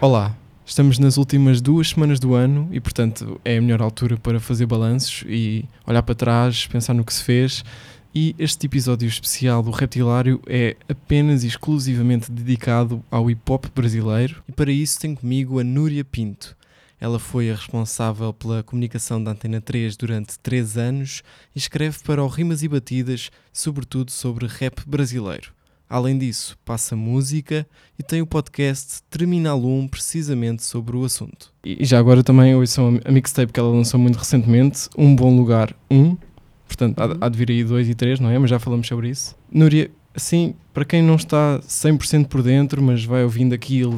Olá, 0.00 0.38
estamos 0.64 0.96
nas 1.00 1.16
últimas 1.16 1.60
duas 1.60 1.88
semanas 1.88 2.20
do 2.20 2.32
ano 2.32 2.68
e, 2.70 2.78
portanto, 2.78 3.40
é 3.44 3.58
a 3.58 3.60
melhor 3.60 3.82
altura 3.82 4.16
para 4.16 4.38
fazer 4.38 4.64
balanços 4.64 5.24
e 5.26 5.64
olhar 5.84 6.04
para 6.04 6.14
trás, 6.14 6.68
pensar 6.68 6.94
no 6.94 7.04
que 7.04 7.12
se 7.12 7.24
fez. 7.24 7.64
E 8.14 8.32
este 8.38 8.66
episódio 8.66 9.08
especial 9.08 9.60
do 9.60 9.72
Reptilário 9.72 10.40
é 10.46 10.76
apenas 10.88 11.42
e 11.42 11.48
exclusivamente 11.48 12.30
dedicado 12.30 13.02
ao 13.10 13.28
hip 13.28 13.42
hop 13.50 13.66
brasileiro. 13.74 14.40
E 14.46 14.52
para 14.52 14.70
isso 14.70 15.00
tenho 15.00 15.16
comigo 15.16 15.58
a 15.58 15.64
Núria 15.64 16.04
Pinto. 16.04 16.56
Ela 17.00 17.18
foi 17.18 17.50
a 17.50 17.56
responsável 17.56 18.32
pela 18.32 18.62
comunicação 18.62 19.20
da 19.20 19.32
Antena 19.32 19.60
3 19.60 19.96
durante 19.96 20.38
3 20.38 20.76
anos 20.76 21.24
e 21.56 21.58
escreve 21.58 21.98
para 22.04 22.22
o 22.22 22.28
Rimas 22.28 22.62
e 22.62 22.68
Batidas, 22.68 23.32
sobretudo 23.52 24.12
sobre 24.12 24.46
rap 24.46 24.80
brasileiro. 24.86 25.57
Além 25.88 26.18
disso, 26.18 26.58
passa 26.64 26.94
música 26.94 27.66
e 27.98 28.02
tem 28.02 28.20
o 28.20 28.26
podcast 28.26 29.02
Terminal 29.08 29.64
1 29.64 29.88
precisamente 29.88 30.62
sobre 30.62 30.96
o 30.96 31.04
assunto. 31.04 31.52
E 31.64 31.84
já 31.84 31.98
agora 31.98 32.22
também 32.22 32.54
ouçam 32.54 33.00
a 33.04 33.10
mixtape 33.10 33.52
que 33.52 33.58
ela 33.58 33.70
lançou 33.70 33.98
muito 33.98 34.16
recentemente, 34.16 34.88
Um 34.98 35.16
Bom 35.16 35.34
Lugar 35.34 35.74
1. 35.90 36.16
Portanto, 36.66 36.98
há, 36.98 37.26
há 37.26 37.28
de 37.30 37.38
vir 37.38 37.50
aí 37.50 37.64
2 37.64 37.88
e 37.88 37.94
3, 37.94 38.20
não 38.20 38.28
é? 38.30 38.38
Mas 38.38 38.50
já 38.50 38.58
falamos 38.58 38.86
sobre 38.86 39.08
isso. 39.08 39.34
Núria, 39.50 39.90
assim, 40.14 40.54
para 40.74 40.84
quem 40.84 41.02
não 41.02 41.16
está 41.16 41.58
100% 41.60 42.26
por 42.26 42.42
dentro, 42.42 42.82
mas 42.82 43.04
vai 43.04 43.24
ouvindo 43.24 43.54
aqui 43.54 43.80
e 43.80 43.84
ali 43.84 43.94